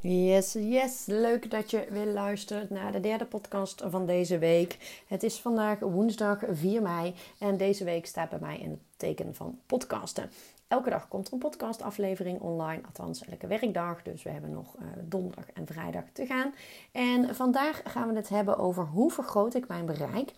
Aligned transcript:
Yes, 0.00 0.52
yes. 0.52 1.06
Leuk 1.06 1.50
dat 1.50 1.70
je 1.70 1.86
weer 1.90 2.06
luistert 2.06 2.70
naar 2.70 2.92
de 2.92 3.00
derde 3.00 3.24
podcast 3.24 3.82
van 3.86 4.06
deze 4.06 4.38
week. 4.38 5.02
Het 5.06 5.22
is 5.22 5.40
vandaag 5.40 5.78
woensdag 5.78 6.38
4 6.50 6.82
mei 6.82 7.14
en 7.38 7.56
deze 7.56 7.84
week 7.84 8.06
staat 8.06 8.30
bij 8.30 8.38
mij 8.38 8.58
in 8.58 8.70
het 8.70 8.80
teken 8.96 9.34
van 9.34 9.58
podcasten. 9.66 10.30
Elke 10.68 10.90
dag 10.90 11.08
komt 11.08 11.26
er 11.26 11.32
een 11.32 11.38
podcastaflevering 11.38 12.40
online, 12.40 12.82
althans 12.86 13.24
elke 13.24 13.46
werkdag. 13.46 14.02
Dus 14.02 14.22
we 14.22 14.30
hebben 14.30 14.50
nog 14.50 14.76
uh, 14.78 14.86
donderdag 15.04 15.50
en 15.54 15.66
vrijdag 15.66 16.04
te 16.12 16.26
gaan. 16.26 16.54
En 16.92 17.34
vandaag 17.34 17.80
gaan 17.84 18.08
we 18.08 18.16
het 18.16 18.28
hebben 18.28 18.58
over 18.58 18.84
hoe 18.84 19.10
vergroot 19.10 19.54
ik 19.54 19.68
mijn 19.68 19.86
bereik 19.86 20.30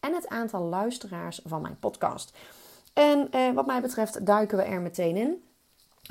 en 0.00 0.14
het 0.14 0.28
aantal 0.28 0.62
luisteraars 0.62 1.40
van 1.44 1.62
mijn 1.62 1.78
podcast. 1.78 2.36
En 2.92 3.28
uh, 3.34 3.52
wat 3.52 3.66
mij 3.66 3.80
betreft 3.80 4.26
duiken 4.26 4.56
we 4.56 4.64
er 4.64 4.80
meteen 4.80 5.16
in. 5.16 5.45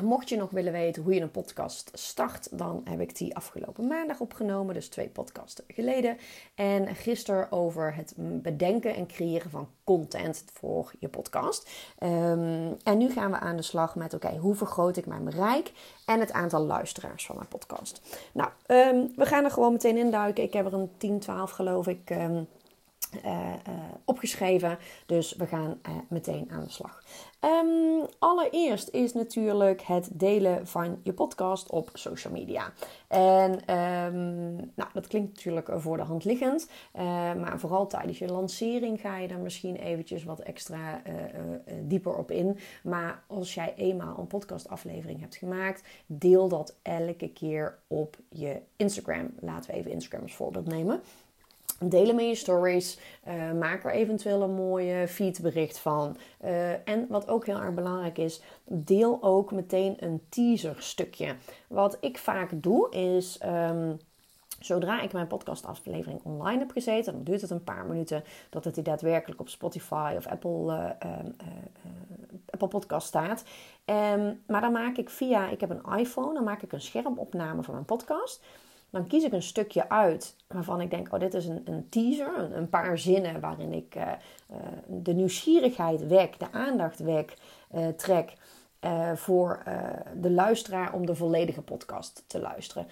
Mocht 0.04 0.30
je 0.30 0.38
nog 0.38 0.50
willen 0.50 0.72
weten 0.72 1.04
hoe 1.04 1.14
je 1.14 1.22
een 1.22 1.32
podcast 1.32 1.92
start, 1.94 2.58
dan 2.58 2.82
heb 2.84 3.00
ik 3.00 3.18
die 3.18 3.36
afgelopen 3.36 3.88
maandag 3.88 4.20
opgenomen, 4.20 4.74
dus 4.74 4.88
twee 4.88 5.10
podcasten 5.10 5.64
geleden. 5.68 6.18
En 6.56 6.96
gisteren 6.96 7.52
over 7.52 7.96
het 7.96 8.14
bedenken 8.18 8.96
en 8.96 9.08
creëren 9.08 9.50
van 9.50 9.68
content 9.84 10.44
voor 10.54 10.92
je 11.00 11.08
podcast. 11.08 11.70
Um, 12.04 12.78
en 12.84 12.98
nu 12.98 13.12
gaan 13.12 13.32
we 13.32 13.40
aan 13.40 13.56
de 13.56 13.62
slag 13.62 13.96
met: 13.96 14.14
oké, 14.14 14.38
hoe 14.38 14.56
vergroot 14.56 14.98
ik 14.98 15.06
mijn 15.06 15.24
bereik 15.24 15.72
en 16.06 16.20
het 16.20 16.32
aantal 16.32 16.66
luisteraars 16.66 17.26
van 17.26 17.36
mijn 17.36 17.48
podcast? 17.48 18.02
Nou, 18.34 18.50
um, 18.68 19.12
we 19.16 19.26
gaan 19.26 19.44
er 19.44 19.52
gewoon 19.52 19.72
meteen 19.72 19.98
induiken. 19.98 20.44
Ik 20.44 20.54
heb 20.54 20.66
er 20.66 20.74
een 20.74 20.92
10, 20.98 21.20
12 21.20 21.52
geloof 21.52 21.88
ik. 21.88 22.10
Uh, 22.10 22.40
opgeschreven. 24.06 24.78
Dus 25.06 25.34
we 25.36 25.46
gaan 25.46 25.80
uh, 25.90 25.96
meteen 26.10 26.52
aan 26.52 26.64
de 26.64 26.70
slag. 26.70 27.04
Um, 27.42 28.06
allereerst 28.20 28.90
is 28.90 29.14
natuurlijk 29.14 29.82
het 29.82 30.10
delen 30.14 30.68
van 30.68 31.00
je 31.04 31.14
podcast 31.14 31.70
op 31.70 31.90
social 31.94 32.34
media. 32.34 32.74
En 33.08 33.52
um, 33.76 34.56
nou, 34.56 34.90
dat 34.94 35.08
klinkt 35.08 35.36
natuurlijk 35.36 35.70
voor 35.76 35.98
de 35.98 36.04
hand 36.04 36.24
liggend. 36.24 36.70
maar 37.38 37.60
vooral 37.60 37.88
tijdens 37.88 38.18
je 38.18 38.28
lancering 38.28 39.02
ga 39.02 39.18
je 39.18 39.28
daar 39.28 39.40
misschien 39.40 39.76
eventjes 39.76 40.24
wat 40.24 40.40
extra 40.40 41.02
dieper 41.82 42.16
op 42.16 42.32
in. 42.32 42.58
Maar 42.84 43.24
als 43.28 43.54
jij 43.54 43.74
eenmaal 43.76 44.18
een 44.18 44.28
podcastaflevering 44.28 45.20
hebt 45.20 45.36
gemaakt, 45.36 45.84
deel 46.06 46.48
dat 46.48 46.76
elke 46.82 47.30
keer 47.30 47.78
op 47.88 48.18
je 48.30 48.62
Instagram. 48.76 49.30
Laten 49.40 49.72
we 49.72 49.78
even 49.78 49.92
Instagram 49.92 50.22
als 50.22 50.36
voorbeeld 50.36 50.68
nemen. 50.68 51.02
Delen 51.80 52.16
met 52.16 52.26
je 52.26 52.36
stories. 52.36 53.00
Uh, 53.28 53.52
maak 53.52 53.84
er 53.84 53.92
eventueel 53.92 54.42
een 54.42 54.54
mooie 54.56 55.08
feedbericht 55.08 55.78
van. 55.78 56.18
Uh, 56.44 56.88
en 56.88 57.06
wat 57.10 57.28
ook 57.28 57.46
heel 57.46 57.60
erg 57.60 57.74
belangrijk 57.74 58.18
is, 58.18 58.42
deel 58.64 59.18
ook 59.22 59.52
meteen 59.52 59.96
een 60.00 60.22
teaser 60.30 60.76
stukje. 60.80 61.36
Wat 61.68 61.98
ik 62.02 62.18
vaak 62.18 62.52
doe 62.54 62.90
is. 62.90 63.40
Um, 63.46 64.00
Zodra 64.60 65.02
ik 65.02 65.14
mijn 65.14 65.28
podcastaflevering 65.28 66.20
online 66.24 66.60
heb 66.60 66.72
gezeten, 66.72 67.14
dan 67.14 67.24
duurt 67.24 67.42
het 67.42 67.50
een 67.50 67.64
paar 67.64 67.86
minuten 67.86 68.24
dat 68.50 68.66
het 68.66 68.86
daadwerkelijk 68.86 69.40
op 69.40 69.50
Spotify 69.50 70.14
of 70.18 70.28
Apple, 70.28 70.96
uh, 71.06 71.10
Apple 72.50 72.68
Podcast 72.68 73.08
staat. 73.08 73.44
Um, 73.86 74.42
maar 74.48 74.62
dan 74.62 74.72
maak 74.72 74.98
ik 74.98 75.10
via, 75.10 75.50
ik 75.50 75.62
heb 75.62 75.70
een 75.70 75.98
iPhone, 75.98 76.34
dan 76.34 76.44
maak 76.44 76.62
ik 76.62 76.72
een 76.72 76.82
schermopname 76.82 77.64
van 77.64 77.74
mijn 77.74 77.86
podcast 77.86 78.44
dan 78.96 79.08
kies 79.08 79.24
ik 79.24 79.32
een 79.32 79.42
stukje 79.42 79.90
uit 79.90 80.36
waarvan 80.48 80.82
ik 80.82 80.90
denk: 80.90 81.14
oh, 81.14 81.20
dit 81.20 81.34
is 81.34 81.46
een, 81.46 81.62
een 81.66 81.90
teaser, 81.90 82.38
een, 82.38 82.58
een, 82.58 82.70
paar 82.70 82.98
zinnen 82.98 83.40
waarin 83.40 83.74
ik 83.74 83.96
uh, 83.96 84.04
uh, 84.52 84.58
de 84.88 85.14
nieuwsgierigheid 85.14 86.08
wek, 86.08 86.40
de 86.40 86.52
aandacht 86.52 87.00
wek, 87.00 87.38
uh, 87.76 87.88
trek. 87.88 88.34
voor 89.16 89.64
de 90.16 90.32
luisteraar 90.32 90.94
om 90.94 91.06
de 91.06 91.16
volledige 91.16 91.62
podcast 91.62 92.24
te 92.28 92.40
luisteren. 92.40 92.88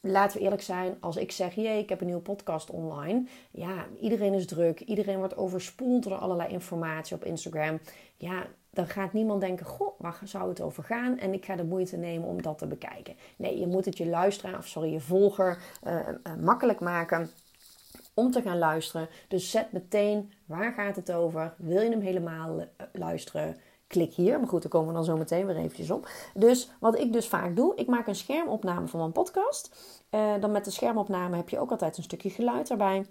Laten 0.00 0.38
we 0.38 0.44
eerlijk 0.44 0.62
zijn, 0.62 0.96
als 1.00 1.16
ik 1.16 1.32
zeg: 1.32 1.54
jee, 1.54 1.78
ik 1.78 1.88
heb 1.88 2.00
een 2.00 2.06
nieuwe 2.06 2.22
podcast 2.22 2.70
online. 2.70 3.26
Ja, 3.50 3.86
iedereen 4.00 4.34
is 4.34 4.46
druk, 4.46 4.80
iedereen 4.80 5.18
wordt 5.18 5.36
overspoeld 5.36 6.02
door 6.02 6.14
allerlei 6.14 6.52
informatie 6.52 7.16
op 7.16 7.24
Instagram. 7.24 7.80
Ja, 8.16 8.46
dan 8.76 8.86
gaat 8.86 9.12
niemand 9.12 9.40
denken: 9.40 9.66
Goh, 9.66 10.00
waar 10.00 10.20
zou 10.24 10.48
het 10.48 10.60
over 10.60 10.84
gaan? 10.84 11.18
En 11.18 11.32
ik 11.32 11.44
ga 11.44 11.56
de 11.56 11.64
moeite 11.64 11.96
nemen 11.96 12.28
om 12.28 12.42
dat 12.42 12.58
te 12.58 12.66
bekijken. 12.66 13.16
Nee, 13.36 13.58
je 13.58 13.66
moet 13.66 13.84
het 13.84 13.98
je 13.98 14.06
luisteraar, 14.06 14.58
of 14.58 14.66
sorry, 14.66 14.92
je 14.92 15.00
volger 15.00 15.58
uh, 15.86 15.94
uh, 15.94 16.34
makkelijk 16.40 16.80
maken 16.80 17.30
om 18.14 18.30
te 18.30 18.42
gaan 18.42 18.58
luisteren. 18.58 19.08
Dus 19.28 19.50
zet 19.50 19.72
meteen 19.72 20.32
waar 20.46 20.72
gaat 20.72 20.96
het 20.96 21.12
over? 21.12 21.54
Wil 21.58 21.80
je 21.80 21.90
hem 21.90 22.00
helemaal 22.00 22.60
uh, 22.60 22.66
luisteren? 22.92 23.56
Klik 23.86 24.12
hier. 24.12 24.38
Maar 24.38 24.48
goed, 24.48 24.62
daar 24.62 24.70
komen 24.70 24.88
we 24.88 24.94
dan 24.94 25.04
zo 25.04 25.16
meteen 25.16 25.46
weer 25.46 25.56
eventjes 25.56 25.90
op. 25.90 26.08
Dus 26.34 26.70
wat 26.80 26.98
ik 26.98 27.12
dus 27.12 27.28
vaak 27.28 27.56
doe, 27.56 27.76
ik 27.76 27.86
maak 27.86 28.06
een 28.06 28.14
schermopname 28.14 28.86
van 28.86 29.00
mijn 29.00 29.12
podcast. 29.12 29.76
dan 30.40 30.50
met 30.50 30.64
de 30.64 30.70
schermopname 30.70 31.36
heb 31.36 31.48
je 31.48 31.58
ook 31.58 31.70
altijd 31.70 31.96
een 31.96 32.02
stukje 32.02 32.30
geluid 32.30 32.70
erbij. 32.70 33.06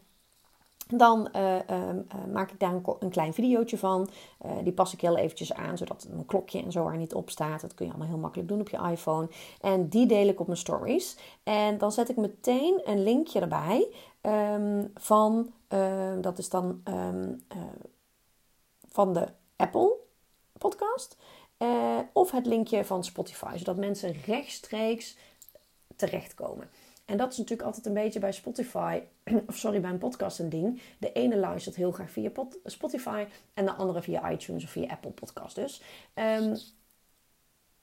Dan 0.87 1.29
uh, 1.35 1.55
uh, 1.55 1.89
maak 2.31 2.51
ik 2.51 2.59
daar 2.59 2.73
een, 2.99 3.09
klein 3.09 3.33
videootje 3.33 3.77
van. 3.77 4.09
Uh, 4.45 4.51
die 4.63 4.73
pas 4.73 4.93
ik 4.93 5.01
heel 5.01 5.17
eventjes 5.17 5.53
aan, 5.53 5.77
zodat 5.77 6.07
mijn 6.09 6.25
klokje 6.25 6.61
en 6.61 6.71
zo 6.71 6.87
er 6.87 6.97
niet 6.97 7.13
op 7.13 7.29
staat. 7.29 7.61
Dat 7.61 7.73
kun 7.73 7.85
je 7.85 7.91
allemaal 7.91 8.11
heel 8.11 8.21
makkelijk 8.21 8.49
doen 8.49 8.59
op 8.59 8.69
je 8.69 8.89
iPhone. 8.91 9.29
En 9.61 9.87
die 9.87 10.05
deel 10.05 10.27
ik 10.27 10.39
op 10.39 10.47
mijn 10.47 10.59
stories. 10.59 11.17
En 11.43 11.77
dan 11.77 11.91
zet 11.91 12.09
ik 12.09 12.15
meteen 12.15 12.81
een 12.83 13.03
linkje 13.03 13.39
erbij 13.39 13.87
um, 14.21 14.91
van, 14.95 15.51
dat 16.21 16.37
is 16.37 16.49
dan 16.49 16.83
van 18.89 19.13
de 19.13 19.27
Apple 19.55 19.95
podcast. 20.57 21.17
of 22.13 22.31
het 22.31 22.45
linkje 22.45 22.85
van 22.85 23.03
Spotify, 23.03 23.57
zodat 23.57 23.77
mensen 23.77 24.15
rechtstreeks 24.25 25.17
terechtkomen. 25.95 26.69
En 27.05 27.17
dat 27.17 27.31
is 27.31 27.37
natuurlijk 27.37 27.67
altijd 27.67 27.85
een 27.85 27.93
beetje 27.93 28.19
bij 28.19 28.31
Spotify, 28.31 29.01
of 29.47 29.55
sorry, 29.55 29.81
bij 29.81 29.89
een 29.89 29.97
podcast 29.97 30.39
een 30.39 30.49
ding. 30.49 30.81
De 30.97 31.11
ene 31.11 31.37
luistert 31.37 31.75
heel 31.75 31.91
graag 31.91 32.11
via 32.11 32.31
Spotify 32.63 33.25
en 33.53 33.65
de 33.65 33.73
andere 33.73 34.01
via 34.01 34.31
iTunes 34.31 34.63
of 34.63 34.69
via 34.69 34.89
Apple 34.89 35.11
Podcast 35.11 35.55
dus. 35.55 35.81
Um, 36.15 36.57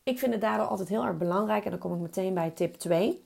ik 0.02 0.18
vind 0.18 0.32
het 0.32 0.40
daardoor 0.40 0.66
altijd 0.66 0.88
heel 0.88 1.04
erg 1.04 1.16
belangrijk, 1.16 1.64
en 1.64 1.70
dan 1.70 1.78
kom 1.78 1.94
ik 1.94 2.00
meteen 2.00 2.34
bij 2.34 2.50
tip 2.50 2.74
2 2.74 3.24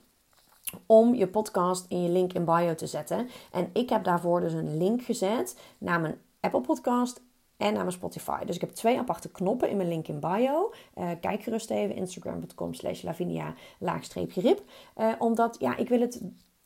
om 0.85 1.15
je 1.15 1.27
podcast 1.27 1.85
in 1.89 2.03
je 2.03 2.09
link 2.09 2.33
in 2.33 2.45
bio 2.45 2.75
te 2.75 2.87
zetten. 2.87 3.29
En 3.51 3.69
ik 3.73 3.89
heb 3.89 4.03
daarvoor 4.03 4.39
dus 4.39 4.53
een 4.53 4.77
link 4.77 5.01
gezet 5.01 5.59
naar 5.77 5.99
mijn 5.99 6.21
Apple 6.39 6.61
Podcast 6.61 7.21
en 7.57 7.73
naar 7.73 7.81
mijn 7.81 7.91
Spotify. 7.91 8.45
Dus 8.45 8.55
ik 8.55 8.61
heb 8.61 8.69
twee 8.69 8.97
aparte 8.97 9.29
knoppen 9.29 9.69
in 9.69 9.77
mijn 9.77 9.89
link 9.89 10.07
in 10.07 10.19
bio. 10.19 10.73
Uh, 10.95 11.09
kijk 11.21 11.43
gerust 11.43 11.69
even 11.69 11.95
instagram.com 11.95 12.73
slash 12.73 13.01
lavinia 13.01 13.53
laagstreepje 13.79 14.41
rib. 14.41 14.61
Uh, 14.97 15.13
omdat 15.19 15.55
ja, 15.59 15.77
ik 15.77 15.89
wil 15.89 15.99
het 15.99 16.21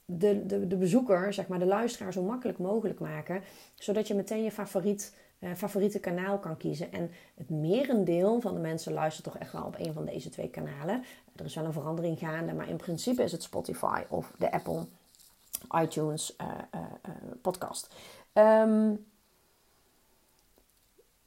de, 0.06 0.46
de, 0.46 0.68
de 0.68 0.76
bezoeker, 0.76 1.34
zeg 1.34 1.48
maar 1.48 1.60
de 1.60 1.66
luisteraar, 1.66 2.14
zo 2.14 2.24
makkelijk 2.24 2.58
mogelijk 2.58 3.00
maken. 3.00 3.44
Zodat 3.76 4.08
je 4.08 4.14
meteen 4.14 4.44
je 4.44 4.52
favoriet, 4.52 5.16
uh, 5.40 5.54
favoriete 5.56 6.00
kanaal 6.00 6.40
kan 6.40 6.58
kiezen. 6.58 6.92
En 6.92 7.12
het 7.36 7.50
merendeel 7.50 8.42
van 8.42 8.54
de 8.54 8.60
mensen 8.60 8.94
luistert 8.94 9.26
toch 9.26 9.38
echt 9.38 9.52
wel 9.52 9.64
op 9.64 9.76
een 9.78 9.94
van 9.94 10.06
deze 10.06 10.30
twee 10.30 10.50
kanalen. 10.50 11.04
Er 11.36 11.46
is 11.46 11.56
wel 11.56 11.66
een 11.66 11.74
verandering 11.74 12.20
gaande, 12.20 12.54
maar 12.54 12.70
in 12.70 12.78
principe 12.78 13.24
is 13.24 13.32
het 13.32 13.44
Spotify 13.44 14.04
of 14.10 14.34
de 14.38 14.52
Apple 14.52 14.86
iTunes 15.82 16.36
podcast. 17.42 17.96
Um, 18.34 19.11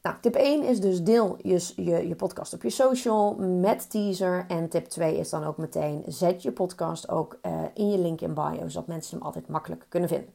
nou, 0.04 0.16
tip 0.20 0.34
1 0.34 0.62
is 0.62 0.81
dus 0.81 1.03
deel 1.03 1.37
je, 1.42 1.72
je, 1.76 2.09
je 2.09 2.15
podcast 2.15 2.54
op 2.54 2.62
je 2.62 2.70
social 2.70 3.34
met 3.34 3.91
teaser. 3.91 4.44
En 4.48 4.69
tip 4.69 4.84
2 4.87 5.19
is 5.19 5.31
dan 5.31 5.44
ook 5.44 5.56
meteen 5.56 6.03
zet 6.06 6.42
je 6.42 6.53
podcast 6.53 7.09
ook 7.09 7.38
uh, 7.42 7.53
in 7.75 7.91
je 7.91 7.98
link 7.98 8.20
in 8.20 8.34
bio, 8.34 8.69
zodat 8.69 8.87
mensen 8.87 9.16
hem 9.16 9.26
altijd 9.26 9.48
makkelijk 9.48 9.87
kunnen 9.88 10.09
vinden. 10.09 10.32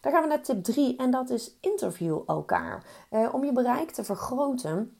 Dan 0.00 0.12
gaan 0.12 0.22
we 0.22 0.28
naar 0.28 0.42
tip 0.42 0.64
3 0.64 0.96
en 0.96 1.10
dat 1.10 1.30
is 1.30 1.56
interview 1.60 2.20
elkaar. 2.26 2.84
Uh, 3.10 3.34
om 3.34 3.44
je 3.44 3.52
bereik 3.52 3.90
te 3.90 4.04
vergroten 4.04 4.96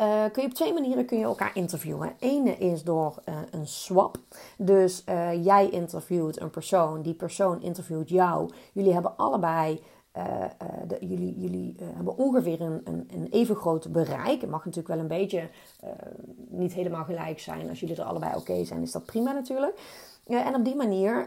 uh, 0.00 0.24
kun 0.32 0.42
je 0.42 0.48
op 0.48 0.54
twee 0.54 0.72
manieren 0.72 1.06
kun 1.06 1.18
je 1.18 1.24
elkaar 1.24 1.56
interviewen. 1.56 2.16
Ene 2.18 2.56
is 2.56 2.82
door 2.82 3.22
een 3.50 3.66
swap. 3.66 4.18
Dus 4.56 5.04
jij 5.42 5.68
interviewt 5.68 6.40
een 6.40 6.50
persoon, 6.50 7.02
die 7.02 7.14
persoon 7.14 7.62
interviewt 7.62 8.08
jou. 8.08 8.50
Jullie 8.72 8.92
hebben 8.92 9.16
allebei 9.16 9.82
de, 10.86 10.96
jullie 11.00 11.40
jullie 11.40 11.74
uh, 11.80 11.86
hebben 11.94 12.16
ongeveer 12.16 12.60
een, 12.60 12.80
een, 12.84 13.08
een, 13.12 13.26
even 13.30 13.56
groot 13.56 13.92
bereik. 13.92 14.40
Het 14.40 14.50
mag 14.50 14.64
natuurlijk 14.64 14.94
wel 14.94 14.98
een 14.98 15.08
beetje 15.08 15.48
niet 16.48 16.72
helemaal 16.72 17.04
gelijk 17.04 17.40
zijn. 17.40 17.68
Als 17.68 17.80
jullie 17.80 17.96
er 17.96 18.02
allebei 18.02 18.36
oké 18.36 18.64
zijn, 18.64 18.82
is 18.82 18.92
dat 18.92 19.04
prima 19.04 19.32
natuurlijk. 19.32 19.80
en 20.26 20.54
op 20.54 20.64
die 20.64 20.76
manier 20.76 21.26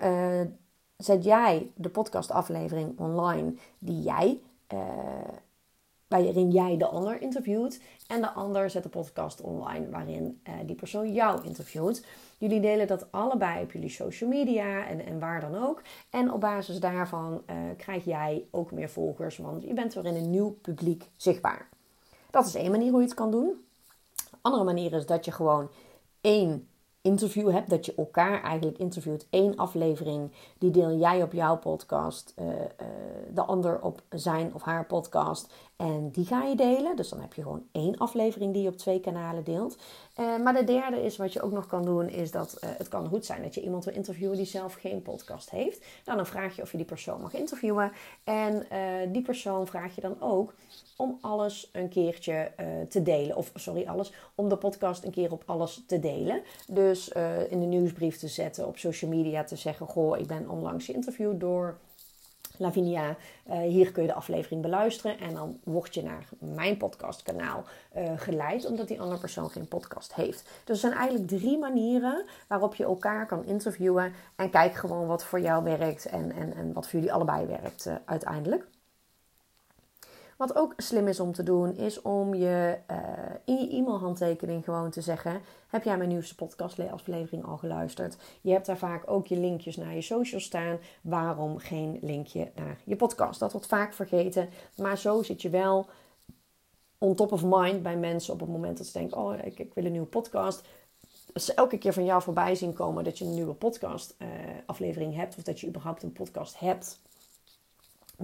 zet 0.98 1.24
jij 1.24 1.72
de 1.76 1.90
podcastaflevering 1.90 3.00
online 3.00 3.54
die 3.80 4.02
jij 4.02 4.42
waarin 6.12 6.52
jij 6.52 6.78
de 6.78 6.86
ander 6.86 7.22
interviewt. 7.22 7.82
En 8.08 8.22
de 8.22 8.32
ander 8.32 8.70
zet 8.70 8.84
de 8.84 8.90
podcast 8.90 9.42
online 9.42 9.90
waarin 9.90 10.42
uh, 10.48 10.54
die 10.66 10.76
persoon 10.76 11.14
jou 11.14 11.46
interviewt. 11.46 12.06
Jullie 12.38 12.60
delen 12.60 12.88
dat 12.88 13.12
allebei 13.12 13.64
op 13.64 13.72
jullie 13.72 13.90
social 13.90 14.30
media 14.30 14.86
en, 14.86 15.06
en 15.06 15.20
waar 15.20 15.42
dan 15.42 15.64
ook. 15.64 15.82
En 16.10 16.34
op 16.34 16.42
basis 16.42 16.80
daarvan 16.80 17.34
uh, 17.50 17.56
krijg 17.78 18.06
jij 18.06 18.46
ook 18.52 18.72
meer 18.72 18.90
volgers, 18.90 19.38
want 19.38 19.64
je 19.64 19.74
bent 19.74 19.94
weer 19.94 20.06
in 20.06 20.16
een 20.16 20.30
nieuw 20.30 20.58
publiek 20.62 21.10
zichtbaar. 21.16 21.70
Dat 22.30 22.46
is 22.46 22.56
één 22.56 22.72
manier 22.72 22.90
hoe 22.92 23.00
je 23.00 23.06
het 23.06 23.16
kan 23.16 23.32
doen. 23.32 23.66
Andere 24.42 24.64
manier 24.64 24.94
is 24.94 25.06
dat 25.06 25.26
je 25.26 25.32
gewoon 25.32 25.70
één 26.22 26.68
interview 27.02 27.52
hebt, 27.52 27.70
dat 27.70 27.86
je 27.86 27.96
elkaar 27.96 28.44
eigenlijk 28.44 28.78
interviewt. 28.78 29.28
Eén 29.30 29.58
aflevering, 29.58 30.32
die 30.58 30.72
deel 30.72 30.98
jij 30.98 31.24
op 31.24 31.34
jouw 31.34 31.58
podcast, 31.58 32.34
uh, 32.40 32.48
de 33.34 33.42
ander 33.42 33.82
op 33.82 34.02
zijn 34.10 34.54
of 34.54 34.62
haar 34.62 34.86
podcast. 34.86 35.54
En 35.82 36.10
die 36.12 36.26
ga 36.26 36.44
je 36.44 36.56
delen. 36.56 36.96
Dus 36.96 37.10
dan 37.10 37.22
heb 37.22 37.34
je 37.34 37.42
gewoon 37.42 37.64
één 37.72 37.98
aflevering 37.98 38.54
die 38.54 38.62
je 38.62 38.68
op 38.70 38.78
twee 38.78 39.00
kanalen 39.00 39.44
deelt. 39.44 39.78
Uh, 40.20 40.38
maar 40.38 40.54
de 40.54 40.64
derde 40.64 41.04
is 41.04 41.18
wat 41.18 41.34
je 41.34 41.42
ook 41.42 41.52
nog 41.52 41.68
kan 41.68 41.86
doen, 41.86 42.10
is 42.10 42.32
dat 42.32 42.58
het 42.66 42.88
kan 42.88 43.08
goed 43.08 43.26
zijn 43.26 43.42
dat 43.42 43.56
je 43.56 43.62
iemand 43.62 43.86
wil 43.86 43.94
interviewen 43.94 44.38
die 44.38 44.46
zelf 44.46 44.74
geen 44.74 45.02
podcast 45.02 45.50
heeft. 45.50 45.86
Nou, 46.06 46.18
dan 46.18 46.26
vraag 46.26 46.56
je 46.56 46.62
of 46.62 46.72
je 46.72 46.78
die 46.78 46.86
persoon 46.86 47.22
mag 47.22 47.34
interviewen. 47.34 47.92
En 48.24 48.66
die 49.12 49.22
persoon 49.22 49.68
vraag 49.68 49.96
je 49.96 50.02
dan 50.02 50.22
ook 50.22 50.54
om 50.96 51.18
alles 51.22 51.70
een 51.72 51.90
keertje 51.90 52.52
te 52.90 53.02
delen. 53.02 53.36
Of 53.36 53.52
sorry, 53.56 53.88
alles. 53.88 54.14
Om 54.36 54.50
de 54.50 54.58
podcast 54.58 55.04
een 55.04 55.12
keer 55.12 55.32
op 55.32 55.44
alles 55.46 55.84
te 55.88 56.00
delen. 56.00 56.42
Dus 56.68 57.08
in 57.50 57.60
de 57.60 57.66
nieuwsbrief 57.66 58.18
te 58.18 58.28
zetten, 58.28 58.68
op 58.68 58.78
social 58.78 59.12
media 59.12 59.44
te 59.44 59.56
zeggen: 59.56 59.88
Goh, 59.88 60.20
ik 60.20 60.28
ben 60.28 60.50
onlangs 60.50 60.86
geïnterviewd 60.86 61.40
door 61.40 61.78
Lavinia. 62.62 63.16
Uh, 63.50 63.60
hier 63.60 63.92
kun 63.92 64.02
je 64.02 64.08
de 64.08 64.14
aflevering 64.14 64.62
beluisteren. 64.62 65.20
En 65.20 65.34
dan 65.34 65.60
word 65.64 65.94
je 65.94 66.04
naar 66.04 66.30
mijn 66.40 66.78
podcastkanaal 66.78 67.64
uh, 67.98 68.12
geleid, 68.16 68.66
omdat 68.66 68.88
die 68.88 69.02
andere 69.02 69.20
persoon 69.20 69.50
geen 69.50 69.68
podcast 69.68 70.16
heeft. 70.16 70.50
Dus 70.64 70.84
er 70.84 70.90
zijn 70.90 70.94
eigenlijk 70.94 71.28
drie 71.28 71.58
manieren 71.58 72.26
waarop 72.48 72.76
je 72.76 72.84
elkaar 72.84 73.26
kan 73.26 73.46
interviewen. 73.46 74.14
En 74.36 74.50
kijk 74.50 74.74
gewoon 74.74 75.08
wat 75.08 75.24
voor 75.24 75.40
jou 75.40 75.64
werkt 75.64 76.06
en, 76.06 76.32
en, 76.32 76.54
en 76.54 76.74
wat 76.74 76.88
voor 76.88 77.00
jullie 77.00 77.14
allebei 77.14 77.46
werkt 77.46 77.86
uh, 77.86 77.96
uiteindelijk. 78.06 78.68
Wat 80.42 80.56
ook 80.56 80.74
slim 80.78 81.08
is 81.08 81.20
om 81.20 81.34
te 81.34 81.44
doen, 81.44 81.76
is 81.76 82.02
om 82.02 82.34
je 82.34 82.78
uh, 82.92 82.98
in 83.46 83.58
je 83.58 83.76
e-mailhandtekening 83.76 84.64
gewoon 84.64 84.90
te 84.90 85.02
zeggen: 85.02 85.42
Heb 85.68 85.84
jij 85.84 85.98
mijn 85.98 86.10
nieuwste 86.10 86.36
podcastaflevering 86.36 87.46
al 87.46 87.58
geluisterd? 87.58 88.18
Je 88.42 88.52
hebt 88.52 88.66
daar 88.66 88.78
vaak 88.78 89.04
ook 89.06 89.28
je 89.28 89.38
linkjes 89.38 89.76
naar 89.76 89.94
je 89.94 90.02
social 90.02 90.42
staan. 90.42 90.78
Waarom 91.02 91.58
geen 91.58 92.00
linkje 92.02 92.52
naar 92.56 92.78
je 92.84 92.96
podcast? 92.96 93.40
Dat 93.40 93.52
wordt 93.52 93.68
vaak 93.68 93.94
vergeten, 93.94 94.50
maar 94.78 94.98
zo 94.98 95.24
zit 95.24 95.42
je 95.42 95.50
wel 95.50 95.90
on 96.98 97.16
top 97.16 97.32
of 97.32 97.44
mind 97.46 97.84
bij 97.84 97.98
mensen 97.98 98.34
op 98.34 98.40
het 98.40 98.50
moment 98.50 98.78
dat 98.78 98.88
ze 98.88 98.98
denken: 98.98 99.18
Oh, 99.18 99.34
ik, 99.44 99.60
ik 99.60 99.74
wil 99.74 99.86
een 99.86 99.92
nieuwe 99.92 100.08
podcast. 100.08 100.68
Als 101.34 101.46
ze 101.46 101.54
elke 101.54 101.78
keer 101.78 101.94
van 101.94 102.06
jou 102.06 102.22
voorbij 102.22 102.56
zien 102.56 102.74
komen 102.74 103.04
dat 103.04 103.18
je 103.18 103.26
een 103.26 103.34
nieuwe 103.34 103.54
podcast 103.54 104.16
uh, 104.18 104.28
aflevering 104.66 105.16
hebt, 105.16 105.38
of 105.38 105.44
dat 105.44 105.60
je 105.60 105.68
überhaupt 105.68 106.04
een 106.04 106.14
podcast 106.14 106.60
hebt 106.60 107.00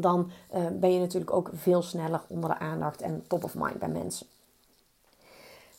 dan 0.01 0.31
uh, 0.55 0.67
ben 0.73 0.94
je 0.94 0.99
natuurlijk 0.99 1.33
ook 1.33 1.49
veel 1.53 1.81
sneller 1.81 2.21
onder 2.27 2.49
de 2.49 2.57
aandacht 2.57 3.01
en 3.01 3.23
top 3.27 3.44
of 3.44 3.55
mind 3.55 3.79
bij 3.79 3.89
mensen. 3.89 4.27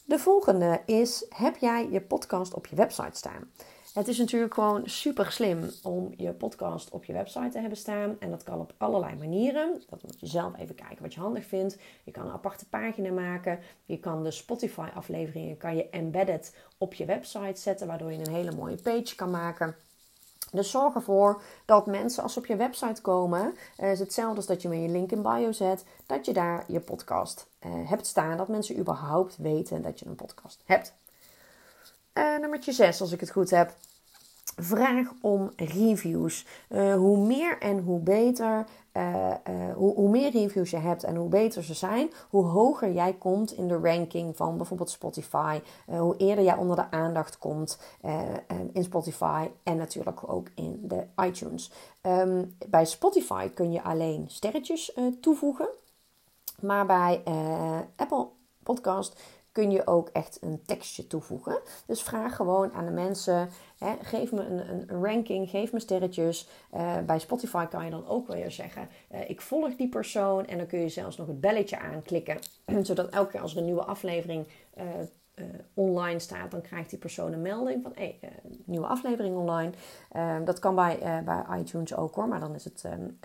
De 0.04 0.18
volgende 0.18 0.80
is: 0.86 1.26
heb 1.28 1.56
jij 1.56 1.88
je 1.90 2.00
podcast 2.00 2.54
op 2.54 2.66
je 2.66 2.76
website 2.76 3.16
staan? 3.16 3.50
Het 3.98 4.08
is 4.08 4.18
natuurlijk 4.18 4.54
gewoon 4.54 4.88
super 4.88 5.32
slim 5.32 5.70
om 5.82 6.12
je 6.16 6.32
podcast 6.32 6.90
op 6.90 7.04
je 7.04 7.12
website 7.12 7.48
te 7.48 7.58
hebben 7.58 7.78
staan. 7.78 8.16
En 8.18 8.30
dat 8.30 8.42
kan 8.42 8.60
op 8.60 8.74
allerlei 8.76 9.16
manieren. 9.16 9.82
Dat 9.88 10.02
moet 10.02 10.20
je 10.20 10.26
zelf 10.26 10.58
even 10.58 10.74
kijken 10.74 11.02
wat 11.02 11.14
je 11.14 11.20
handig 11.20 11.46
vindt. 11.46 11.78
Je 12.04 12.10
kan 12.10 12.26
een 12.26 12.32
aparte 12.32 12.68
pagina 12.68 13.10
maken. 13.10 13.58
Je 13.84 13.98
kan 13.98 14.24
de 14.24 14.30
Spotify-afleveringen 14.30 15.56
kan 15.56 15.76
je 15.76 15.88
embedded 15.88 16.56
op 16.78 16.94
je 16.94 17.04
website 17.04 17.60
zetten, 17.60 17.86
waardoor 17.86 18.12
je 18.12 18.18
een 18.18 18.34
hele 18.34 18.52
mooie 18.56 18.82
page 18.82 19.14
kan 19.14 19.30
maken. 19.30 19.76
Dus 20.52 20.70
zorg 20.70 20.94
ervoor 20.94 21.42
dat 21.64 21.86
mensen 21.86 22.22
als 22.22 22.32
ze 22.32 22.38
op 22.38 22.46
je 22.46 22.56
website 22.56 23.00
komen, 23.00 23.54
uh, 23.78 23.90
is 23.90 23.98
hetzelfde 23.98 24.36
als 24.36 24.46
dat 24.46 24.62
je 24.62 24.68
met 24.68 24.80
je 24.80 24.88
link 24.88 25.12
in 25.12 25.22
bio 25.22 25.52
zet, 25.52 25.84
dat 26.06 26.26
je 26.26 26.32
daar 26.32 26.64
je 26.66 26.80
podcast 26.80 27.46
uh, 27.66 27.72
hebt 27.88 28.06
staan. 28.06 28.36
Dat 28.36 28.48
mensen 28.48 28.78
überhaupt 28.78 29.36
weten 29.36 29.82
dat 29.82 29.98
je 29.98 30.06
een 30.06 30.14
podcast 30.14 30.62
hebt. 30.64 30.94
Uh, 32.14 32.38
nummertje 32.38 32.72
6, 32.72 33.00
als 33.00 33.12
ik 33.12 33.20
het 33.20 33.30
goed 33.30 33.50
heb. 33.50 33.74
Vraag 34.60 35.12
om 35.20 35.50
reviews. 35.56 36.46
hoe 36.68 37.18
meer 37.26 37.58
en 37.58 37.78
hoe 37.78 38.00
beter 38.00 38.66
uh, 38.98 39.30
uh, 39.48 39.74
hoe, 39.74 39.94
hoe, 39.94 40.08
meer 40.08 40.30
reviews 40.30 40.70
je 40.70 40.76
hebt 40.76 41.04
en 41.04 41.16
hoe 41.16 41.28
beter 41.28 41.62
ze 41.64 41.74
zijn, 41.74 42.10
hoe 42.30 42.44
hoger 42.44 42.92
jij 42.92 43.12
komt 43.12 43.52
in 43.52 43.68
de 43.68 43.78
ranking 43.78 44.36
van 44.36 44.56
bijvoorbeeld 44.56 44.90
Spotify. 44.90 45.60
Hoe 45.86 46.16
eerder 46.16 46.44
jij 46.44 46.56
onder 46.56 46.76
de 46.76 46.90
aandacht 46.90 47.38
komt 47.38 47.78
in 48.72 48.84
Spotify 48.84 49.48
en 49.62 49.76
natuurlijk 49.76 50.32
ook 50.32 50.48
in 50.54 50.80
de 50.82 51.04
iTunes. 51.24 51.72
Um, 52.02 52.56
bij 52.66 52.84
Spotify 52.84 53.48
kun 53.48 53.72
je 53.72 53.82
alleen 53.82 54.24
sterretjes 54.28 54.98
toevoegen. 55.20 55.68
Maar 56.60 56.86
bij 56.86 57.22
Apple 57.96 58.26
Podcast 58.62 59.20
kun 59.58 59.70
je 59.70 59.86
ook 59.86 60.08
echt 60.08 60.38
een 60.40 60.62
tekstje 60.66 61.06
toevoegen. 61.06 61.58
Dus 61.86 62.02
vraag 62.02 62.36
gewoon 62.36 62.72
aan 62.72 62.84
de 62.84 62.90
mensen: 62.90 63.48
hè, 63.78 63.94
geef 64.02 64.32
me 64.32 64.44
een, 64.44 64.70
een, 64.70 65.02
ranking, 65.02 65.50
geef 65.50 65.72
me 65.72 65.80
sterretjes. 65.80 66.48
Uh, 66.74 66.98
bij 66.98 67.18
Spotify 67.18 67.66
kan 67.66 67.84
je 67.84 67.90
dan 67.90 68.06
ook 68.06 68.28
weer 68.28 68.50
zeggen: 68.50 68.88
uh, 69.12 69.30
ik 69.30 69.40
volg 69.40 69.76
die 69.76 69.88
persoon. 69.88 70.46
En 70.46 70.58
dan 70.58 70.66
kun 70.66 70.78
je 70.78 70.88
zelfs 70.88 71.16
nog 71.16 71.26
het 71.26 71.40
belletje 71.40 71.78
aanklikken, 71.78 72.38
zodat 72.82 73.08
elke 73.08 73.30
keer 73.30 73.40
als 73.40 73.52
er 73.52 73.58
een 73.58 73.64
nieuwe 73.64 73.84
aflevering 73.84 74.46
uh, 74.78 74.84
online 75.74 76.18
staat, 76.18 76.50
dan 76.50 76.60
krijgt 76.60 76.90
die 76.90 76.98
persoon 76.98 77.32
een 77.32 77.42
melding 77.42 77.82
van 77.82 77.92
hey, 77.94 78.18
nieuwe 78.64 78.86
aflevering 78.86 79.36
online. 79.36 79.70
Ehm, 80.12 80.44
dat 80.44 80.58
kan 80.58 80.74
bij, 80.74 81.22
bij 81.24 81.44
iTunes 81.58 81.94
ook 81.96 82.14
hoor, 82.14 82.28
maar 82.28 82.40
dan 82.40 82.54
is 82.54 82.64
het 82.64 82.84
um, 82.86 83.18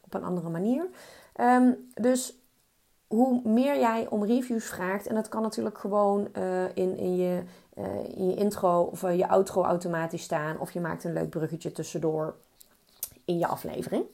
op 0.00 0.14
een 0.14 0.24
andere 0.24 0.48
manier. 0.48 0.86
Um, 1.40 1.90
dus 1.94 2.41
hoe 3.12 3.40
meer 3.44 3.78
jij 3.78 4.06
om 4.08 4.24
reviews 4.24 4.64
vraagt, 4.64 5.06
en 5.06 5.14
dat 5.14 5.28
kan 5.28 5.42
natuurlijk 5.42 5.78
gewoon 5.78 6.28
uh, 6.38 6.64
in, 6.74 6.96
in, 6.96 7.16
je, 7.16 7.42
uh, 7.78 7.84
in 8.16 8.28
je 8.28 8.34
intro 8.34 8.82
of 8.82 9.02
uh, 9.02 9.18
je 9.18 9.28
outro 9.28 9.62
automatisch 9.62 10.22
staan, 10.22 10.58
of 10.58 10.70
je 10.70 10.80
maakt 10.80 11.04
een 11.04 11.12
leuk 11.12 11.30
bruggetje 11.30 11.72
tussendoor 11.72 12.34
in 13.24 13.38
je 13.38 13.46
aflevering. 13.46 14.04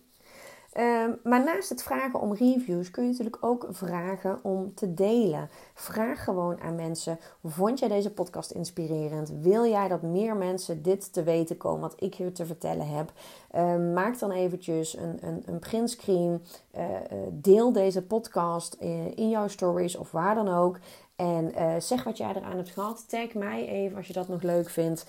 Ehm, 0.73 1.11
maar 1.23 1.45
naast 1.45 1.69
het 1.69 1.83
vragen 1.83 2.21
om 2.21 2.35
reviews 2.35 2.91
kun 2.91 3.03
je 3.03 3.11
natuurlijk 3.11 3.45
ook 3.45 3.67
vragen 3.71 4.39
om 4.43 4.75
te 4.75 4.95
delen. 4.95 5.51
Vraag 5.75 6.25
gewoon 6.25 6.61
aan 6.61 6.75
mensen: 6.75 7.19
vond 7.45 7.79
jij 7.79 7.89
deze 7.89 8.13
podcast 8.13 8.51
inspirerend? 8.51 9.33
Wil 9.41 9.67
jij 9.67 9.89
dat 9.89 10.03
meer 10.03 10.37
mensen 10.37 10.83
dit 10.83 11.13
te 11.13 11.23
weten 11.23 11.57
komen 11.57 11.81
wat 11.81 12.03
ik 12.03 12.15
hier 12.15 12.33
te 12.33 12.47
vertellen 12.47 12.89
heb? 12.89 13.13
Ehm, 13.51 13.93
maak 13.93 14.19
dan 14.19 14.31
eventjes 14.31 14.97
een, 14.97 15.19
een, 15.21 15.43
een 15.47 15.59
printscreen. 15.59 16.43
Uh, 16.77 16.85
deel 17.33 17.73
deze 17.73 18.03
podcast 18.03 18.75
in, 19.15 19.29
jouw 19.29 19.49
stories 19.49 19.97
of 19.97 20.11
waar 20.11 20.35
dan 20.35 20.49
ook. 20.49 20.79
En 21.17 21.53
uh, 21.59 21.75
zeg 21.79 22.05
wat 22.05 22.17
jij 22.17 22.35
eraan 22.35 22.57
hebt 22.57 22.71
gehad. 22.71 23.09
Tag 23.09 23.35
mij 23.35 23.69
even 23.69 23.97
als 23.97 24.07
je 24.07 24.13
dat 24.13 24.29
nog 24.29 24.43
leuk 24.43 24.71
vindt. 24.71 25.07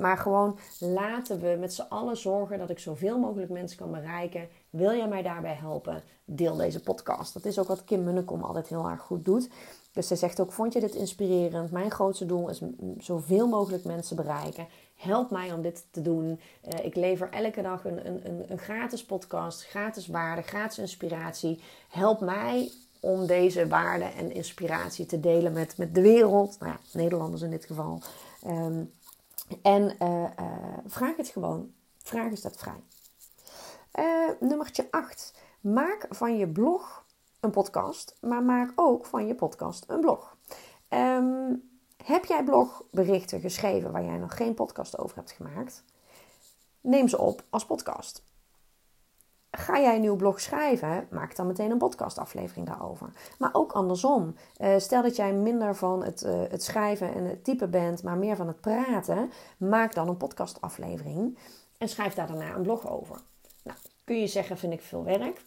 Maar 0.00 0.18
gewoon 0.18 0.58
laten 0.78 1.40
we 1.40 1.56
met 1.60 1.74
z'n 1.74 1.86
allen 1.88 2.16
zorgen 2.16 2.58
dat 2.58 2.70
ik 2.70 2.78
zoveel 2.78 3.18
mogelijk 3.18 3.50
mensen 3.50 3.78
kan 3.78 3.90
bereiken. 3.90 4.48
Wil 4.76 4.96
jij 4.96 5.08
mij 5.08 5.22
daarbij 5.22 5.54
helpen? 5.54 6.02
Deel 6.24 6.56
deze 6.56 6.80
podcast. 6.80 7.34
Dat 7.34 7.44
is 7.44 7.58
ook 7.58 7.66
wat 7.66 7.84
Kim 7.84 8.04
Munnekom 8.04 8.42
altijd 8.42 8.68
heel 8.68 8.88
erg 8.88 9.00
goed 9.00 9.24
doet. 9.24 9.48
Dus 9.92 10.06
zij 10.06 10.16
zegt 10.16 10.40
ook: 10.40 10.52
Vond 10.52 10.72
je 10.72 10.80
dit 10.80 10.94
inspirerend? 10.94 11.70
Mijn 11.70 11.90
grootste 11.90 12.26
doel 12.26 12.48
is 12.48 12.60
zoveel 12.98 13.48
mogelijk 13.48 13.84
mensen 13.84 14.16
bereiken. 14.16 14.66
Help 14.94 15.30
mij 15.30 15.52
om 15.52 15.62
dit 15.62 15.86
te 15.90 16.02
doen. 16.02 16.40
Uh, 16.68 16.84
ik 16.84 16.94
lever 16.94 17.30
elke 17.30 17.62
dag 17.62 17.84
een, 17.84 18.06
een, 18.06 18.50
een, 18.50 18.58
gratis 18.58 19.04
podcast, 19.04 19.66
gratis 19.66 20.06
waarde, 20.06 20.42
gratis 20.42 20.78
inspiratie. 20.78 21.60
Help 21.88 22.20
mij 22.20 22.72
om 23.00 23.26
deze 23.26 23.68
waarde 23.68 24.04
en 24.04 24.32
inspiratie 24.32 25.06
te 25.06 25.20
delen 25.20 25.52
met, 25.52 25.76
met 25.78 25.94
de 25.94 26.00
wereld. 26.00 26.56
Nou 26.60 26.72
ja, 26.72 26.78
Nederlanders 26.92 27.42
in 27.42 27.50
dit 27.50 27.64
geval. 27.64 28.00
Um, 28.46 28.92
en 29.62 29.96
uh, 30.02 30.22
uh, 30.40 30.78
vraag 30.86 31.16
het 31.16 31.28
gewoon. 31.28 31.70
Vraag 32.02 32.32
is 32.32 32.42
dat 32.42 32.56
vrij. 32.56 32.80
Uh, 33.98 34.30
nummertje 34.40 34.88
8. 34.90 35.34
Maak 35.60 36.06
van 36.10 36.36
je 36.36 36.48
blog 36.48 37.04
een 37.40 37.50
podcast, 37.50 38.16
maar 38.20 38.42
maak 38.42 38.72
ook 38.74 39.06
van 39.06 39.26
je 39.26 39.34
podcast 39.34 39.84
een 39.88 40.00
blog. 40.00 40.36
Um, 40.88 41.62
heb 42.04 42.24
jij 42.24 42.44
blogberichten 42.44 43.40
geschreven 43.40 43.92
waar 43.92 44.04
jij 44.04 44.16
nog 44.16 44.36
geen 44.36 44.54
podcast 44.54 44.98
over 44.98 45.16
hebt 45.16 45.32
gemaakt? 45.32 45.84
Neem 46.80 47.08
ze 47.08 47.18
op 47.18 47.44
als 47.50 47.66
podcast. 47.66 48.24
Ga 49.50 49.78
jij 49.78 49.94
een 49.94 50.00
nieuw 50.00 50.16
blog 50.16 50.40
schrijven, 50.40 51.08
maak 51.10 51.36
dan 51.36 51.46
meteen 51.46 51.70
een 51.70 51.78
podcastaflevering 51.78 52.66
daarover. 52.66 53.10
Maar 53.38 53.50
ook 53.52 53.72
andersom. 53.72 54.34
Uh, 54.60 54.78
stel 54.78 55.02
dat 55.02 55.16
jij 55.16 55.32
minder 55.32 55.76
van 55.76 56.04
het, 56.04 56.22
uh, 56.22 56.42
het 56.48 56.62
schrijven 56.62 57.14
en 57.14 57.24
het 57.24 57.44
typen 57.44 57.70
bent, 57.70 58.02
maar 58.02 58.16
meer 58.16 58.36
van 58.36 58.46
het 58.46 58.60
praten. 58.60 59.30
Maak 59.56 59.94
dan 59.94 60.08
een 60.08 60.16
podcastaflevering 60.16 61.38
en 61.78 61.88
schrijf 61.88 62.14
daar 62.14 62.26
daarna 62.26 62.54
een 62.54 62.62
blog 62.62 62.90
over. 62.90 63.20
Kun 64.06 64.20
je 64.20 64.26
zeggen, 64.26 64.58
vind 64.58 64.72
ik 64.72 64.82
veel 64.82 65.04
werk. 65.04 65.40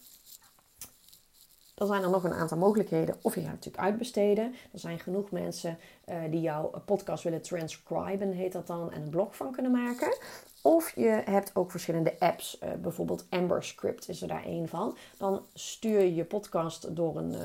Dan 1.75 1.87
zijn 1.87 2.03
er 2.03 2.09
nog 2.09 2.23
een 2.23 2.33
aantal 2.33 2.57
mogelijkheden. 2.57 3.15
Of 3.21 3.35
je 3.35 3.41
gaat 3.41 3.51
natuurlijk 3.51 3.83
uitbesteden. 3.83 4.55
Er 4.71 4.79
zijn 4.79 4.99
genoeg 4.99 5.31
mensen 5.31 5.77
uh, 6.09 6.15
die 6.29 6.41
jouw 6.41 6.71
podcast 6.85 7.23
willen 7.23 7.41
transcriben, 7.41 8.31
heet 8.31 8.51
dat 8.51 8.67
dan, 8.67 8.91
en 8.91 9.01
een 9.01 9.09
blog 9.09 9.35
van 9.35 9.51
kunnen 9.51 9.71
maken. 9.71 10.17
Of 10.61 10.95
je 10.95 11.21
hebt 11.25 11.55
ook 11.55 11.71
verschillende 11.71 12.19
apps. 12.19 12.59
Uh, 12.63 12.69
bijvoorbeeld 12.73 13.25
Amber 13.29 13.63
Script 13.63 14.09
is 14.09 14.21
er 14.21 14.27
daar 14.27 14.45
een 14.45 14.67
van. 14.67 14.97
Dan 15.17 15.45
stuur 15.53 15.99
je 15.99 16.15
je 16.15 16.25
podcast 16.25 16.95
door, 16.95 17.17
een, 17.17 17.35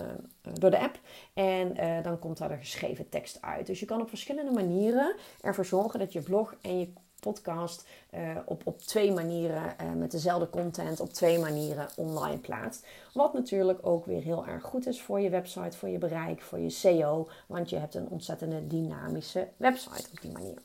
door 0.52 0.70
de 0.70 0.78
app. 0.78 0.98
En 1.34 1.74
dan 2.02 2.18
komt 2.18 2.38
daar 2.38 2.48
de 2.48 2.56
geschreven 2.56 3.08
tekst 3.08 3.42
uit. 3.42 3.66
Dus 3.66 3.80
je 3.80 3.86
kan 3.86 4.00
op 4.00 4.08
verschillende 4.08 4.52
manieren 4.52 5.16
ervoor 5.40 5.64
zorgen 5.64 5.98
dat 5.98 6.12
je 6.12 6.20
blog 6.20 6.54
en 6.60 6.78
je 6.78 6.92
podcast 7.24 7.86
op, 8.44 8.62
op 8.64 8.80
twee 8.80 9.12
manieren 9.12 9.76
met 9.96 10.10
dezelfde 10.10 10.50
content 10.50 11.00
op 11.00 11.12
twee 11.12 11.38
manieren 11.38 11.88
online 11.96 12.38
plaatst. 12.38 12.86
Wat 13.12 13.32
natuurlijk 13.32 13.78
ook 13.82 14.06
weer 14.06 14.22
heel 14.22 14.46
erg 14.46 14.62
goed 14.62 14.86
is 14.86 15.02
voor 15.02 15.20
je 15.20 15.30
website, 15.30 15.76
voor 15.76 15.88
je 15.88 15.98
bereik, 15.98 16.42
voor 16.42 16.58
je 16.58 16.70
SEO. 16.70 17.28
Want 17.46 17.70
je 17.70 17.76
hebt 17.76 17.94
een 17.94 18.08
ontzettende 18.08 18.66
dynamische 18.66 19.48
website 19.56 20.08
op 20.12 20.20
die 20.20 20.32
manier. 20.32 20.58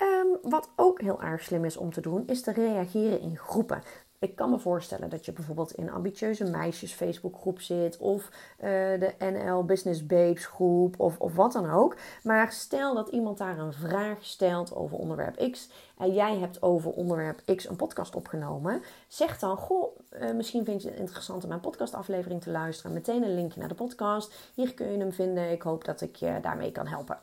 Um, 0.00 0.50
wat 0.50 0.68
ook 0.76 1.00
heel 1.00 1.22
erg 1.22 1.42
slim 1.42 1.64
is 1.64 1.76
om 1.76 1.92
te 1.92 2.00
doen, 2.00 2.26
is 2.26 2.42
te 2.42 2.52
reageren 2.52 3.20
in 3.20 3.36
groepen. 3.36 3.82
Ik 4.20 4.36
kan 4.36 4.50
me 4.50 4.58
voorstellen 4.58 5.10
dat 5.10 5.24
je 5.24 5.32
bijvoorbeeld 5.32 5.72
in 5.72 5.90
ambitieuze 5.90 6.44
meisjes 6.44 6.92
Facebookgroep 6.92 7.60
zit 7.60 7.96
of 7.96 8.24
uh, 8.24 8.64
de 9.00 9.14
NL 9.18 9.64
Business 9.64 10.06
Babes 10.06 10.46
groep 10.46 11.00
of, 11.00 11.18
of 11.18 11.34
wat 11.34 11.52
dan 11.52 11.70
ook. 11.70 11.96
Maar 12.22 12.52
stel 12.52 12.94
dat 12.94 13.08
iemand 13.08 13.38
daar 13.38 13.58
een 13.58 13.72
vraag 13.72 14.24
stelt 14.24 14.74
over 14.74 14.98
onderwerp 14.98 15.50
X 15.50 15.68
en 15.98 16.12
jij 16.12 16.38
hebt 16.38 16.62
over 16.62 16.90
onderwerp 16.90 17.42
X 17.56 17.68
een 17.68 17.76
podcast 17.76 18.14
opgenomen. 18.14 18.82
Zeg 19.08 19.38
dan, 19.38 19.56
goh, 19.56 19.98
uh, 20.10 20.30
misschien 20.30 20.64
vind 20.64 20.82
je 20.82 20.88
het 20.88 20.98
interessant 20.98 21.42
om 21.42 21.48
mijn 21.48 21.60
podcastaflevering 21.60 22.42
te 22.42 22.50
luisteren. 22.50 22.92
Meteen 22.92 23.22
een 23.22 23.34
linkje 23.34 23.60
naar 23.60 23.68
de 23.68 23.74
podcast. 23.74 24.34
Hier 24.54 24.74
kun 24.74 24.92
je 24.92 24.98
hem 24.98 25.12
vinden. 25.12 25.50
Ik 25.50 25.62
hoop 25.62 25.84
dat 25.84 26.00
ik 26.00 26.16
je 26.16 26.38
daarmee 26.42 26.72
kan 26.72 26.86
helpen. 26.86 27.18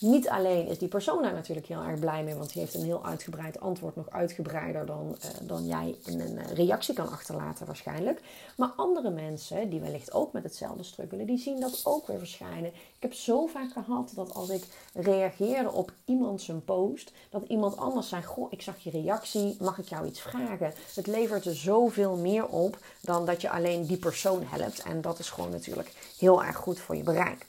Niet 0.00 0.28
alleen 0.28 0.66
is 0.66 0.78
die 0.78 0.88
persoon 0.88 1.22
daar 1.22 1.32
natuurlijk 1.32 1.66
heel 1.66 1.82
erg 1.82 2.00
blij 2.00 2.24
mee, 2.24 2.34
want 2.34 2.52
die 2.52 2.62
heeft 2.62 2.74
een 2.74 2.84
heel 2.84 3.04
uitgebreid 3.04 3.60
antwoord, 3.60 3.96
nog 3.96 4.10
uitgebreider 4.10 4.86
dan, 4.86 5.16
uh, 5.24 5.48
dan 5.48 5.66
jij 5.66 5.96
in 6.04 6.20
een 6.20 6.38
eh, 6.38 6.52
reactie 6.52 6.94
kan 6.94 7.10
achterlaten 7.10 7.66
waarschijnlijk. 7.66 8.20
Maar 8.56 8.72
andere 8.76 9.10
mensen, 9.10 9.70
die 9.70 9.80
wellicht 9.80 10.12
ook 10.12 10.32
met 10.32 10.42
hetzelfde 10.42 10.82
struggelen, 10.82 11.26
die 11.26 11.38
zien 11.38 11.60
dat 11.60 11.80
ook 11.84 12.06
weer 12.06 12.18
verschijnen. 12.18 12.70
Ik 12.70 13.02
heb 13.02 13.12
zo 13.12 13.46
vaak 13.46 13.72
gehad 13.72 14.12
dat 14.14 14.34
als 14.34 14.48
ik 14.48 14.64
reageerde 14.94 15.72
op 15.72 15.92
iemand 16.04 16.42
zijn 16.42 16.64
post, 16.64 17.12
dat 17.30 17.42
iemand 17.48 17.76
anders 17.76 18.08
zei, 18.08 18.22
goh, 18.22 18.52
ik 18.52 18.62
zag 18.62 18.78
je 18.78 18.90
reactie, 18.90 19.56
mag 19.58 19.78
ik 19.78 19.88
jou 19.88 20.06
iets 20.06 20.20
vragen? 20.20 20.72
Het 20.94 21.06
levert 21.06 21.44
er 21.44 21.56
zoveel 21.56 22.16
meer 22.16 22.46
op 22.46 22.78
dan 23.00 23.26
dat 23.26 23.40
je 23.40 23.50
alleen 23.50 23.86
die 23.86 23.98
persoon 23.98 24.42
helpt. 24.44 24.82
En 24.82 25.00
dat 25.00 25.18
is 25.18 25.30
gewoon 25.30 25.50
natuurlijk 25.50 25.92
heel 26.18 26.44
erg 26.44 26.56
goed 26.56 26.80
voor 26.80 26.96
je 26.96 27.02
bereik. 27.02 27.48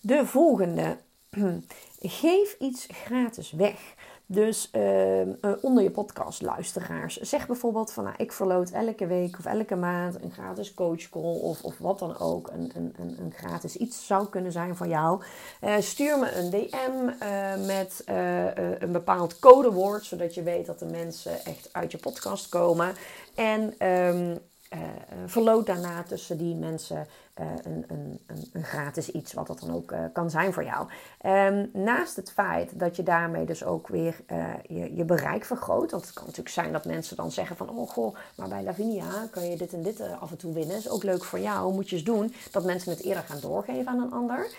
De 0.00 0.26
volgende. 0.26 0.96
Geef 1.98 2.56
iets 2.58 2.86
gratis 2.90 3.50
weg. 3.50 3.94
Dus 4.26 4.70
uh, 4.72 5.22
onder 5.60 5.82
je 5.82 5.90
podcast 5.90 6.42
luisteraars. 6.42 7.16
Zeg 7.16 7.46
bijvoorbeeld 7.46 7.92
van 7.92 8.04
nou, 8.04 8.16
ik 8.18 8.32
verloot 8.32 8.70
elke 8.70 9.06
week 9.06 9.38
of 9.38 9.44
elke 9.44 9.76
maand 9.76 10.22
een 10.22 10.30
gratis 10.30 10.74
coachcall 10.74 11.38
of, 11.40 11.62
of 11.62 11.78
wat 11.78 11.98
dan 11.98 12.18
ook. 12.18 12.50
Een, 12.50 12.72
een, 12.74 12.94
een, 13.18 13.32
gratis 13.36 13.76
iets 13.76 14.06
zou 14.06 14.28
kunnen 14.28 14.52
zijn 14.52 14.76
voor 14.76 14.86
jou. 14.86 15.22
Uh, 15.64 15.76
stuur 15.78 16.18
me 16.18 16.34
een 16.34 16.50
DM 16.50 17.24
uh, 17.24 17.66
met 17.66 18.02
een 18.78 18.92
bepaald 18.92 19.38
codewoord. 19.38 20.04
Zodat 20.04 20.34
je 20.34 20.42
weet 20.42 20.66
dat 20.66 20.78
de 20.78 20.86
mensen 20.86 21.44
echt 21.44 21.68
uit 21.72 21.92
je 21.92 21.98
podcast 21.98 22.48
komen. 22.48 22.94
En 23.34 23.88
um, 23.88 24.38
verloot 25.26 25.66
daarna 25.66 26.02
tussen 26.02 26.38
die 26.38 26.54
mensen 26.54 27.06
uh, 27.40 27.46
een, 27.62 27.84
een, 27.88 28.20
een, 28.52 28.64
gratis 28.64 29.10
iets, 29.10 29.32
wat 29.32 29.46
dat 29.46 29.60
dan 29.60 29.74
ook 29.74 29.94
kan 30.12 30.30
zijn 30.30 30.52
voor 30.52 30.64
jou. 30.64 30.88
Um, 31.26 31.70
naast 31.72 32.16
het 32.16 32.32
feit 32.32 32.78
dat 32.78 32.96
je 32.96 33.02
daarmee 33.02 33.44
dus 33.44 33.64
ook 33.64 33.88
weer 33.88 34.16
je, 34.68 34.94
je 34.96 35.04
bereik 35.04 35.44
vergroot. 35.44 35.90
Want 35.90 36.04
het 36.04 36.12
kan 36.12 36.24
natuurlijk 36.24 36.54
zijn 36.54 36.72
dat 36.72 36.84
mensen 36.84 37.16
dan 37.16 37.32
zeggen 37.32 37.56
van... 37.56 37.70
oh 37.70 37.90
goh, 37.90 38.16
maar 38.36 38.48
bij 38.48 38.62
Lavinia 38.62 39.28
kan 39.30 39.50
je 39.50 39.56
dit 39.56 39.72
en 39.72 39.82
dit 39.82 40.00
af 40.20 40.30
en 40.30 40.36
toe 40.36 40.52
winnen. 40.52 40.76
is 40.76 40.88
ook 40.88 41.02
leuk 41.02 41.24
voor 41.24 41.38
jou, 41.38 41.74
moet 41.74 41.88
je 41.88 41.96
eens 41.96 42.04
doen. 42.04 42.34
Dat 42.50 42.64
mensen 42.64 42.90
het 42.90 43.02
eerder 43.02 43.22
gaan 43.22 43.40
doorgeven 43.40 43.88
aan 43.88 44.00
een 44.00 44.12
ander. 44.12 44.50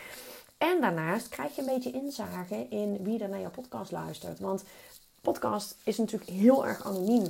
En 0.62 0.82
daarnaast 0.82 1.30
krijg 1.30 1.56
je 1.56 1.62
een 1.62 1.68
beetje 1.68 1.91
inzage 1.91 2.68
in 2.70 3.03
wie 3.03 3.24
er 3.24 3.30
naar 3.30 3.39
jouw 3.39 3.50
podcast 3.50 3.91
luistert. 3.91 4.39
Want 4.39 4.63
podcast 5.22 5.75
is 5.84 5.98
natuurlijk 5.98 6.32
heel 6.32 6.68
erg 6.68 6.86
anoniem. 6.86 7.25